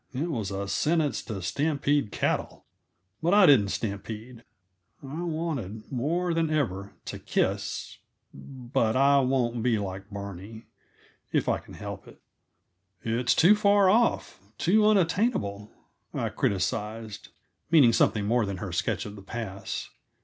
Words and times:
It 0.15 0.31
was 0.31 0.49
a 0.49 0.67
sentence 0.67 1.21
to 1.25 1.43
stampede 1.43 2.11
cattle; 2.11 2.65
but 3.21 3.35
I 3.35 3.45
didn't 3.45 3.67
stampede. 3.67 4.43
I 5.03 5.21
wanted, 5.21 5.91
more 5.91 6.33
than 6.33 6.49
ever, 6.49 6.93
to 7.05 7.19
kiss 7.19 7.99
but 8.33 8.95
I 8.95 9.19
won't 9.19 9.61
be 9.61 9.77
like 9.77 10.09
Barney, 10.09 10.65
if 11.31 11.47
I 11.47 11.59
can 11.59 11.75
help 11.75 12.07
it. 12.07 12.19
"It's 13.03 13.35
too 13.35 13.53
far 13.55 13.91
off 13.91 14.39
too 14.57 14.87
unattainable," 14.87 15.69
I 16.15 16.29
criticized 16.29 17.27
meaning 17.69 17.93
something 17.93 18.25
more 18.25 18.47
than 18.47 18.57
her 18.57 18.71
sketch 18.71 19.05
of 19.05 19.15
the 19.15 19.21
pass. 19.21 19.91